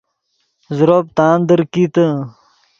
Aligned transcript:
زروپ 0.77 1.05
تاندیر 1.17 1.61
کیتے 1.73 2.05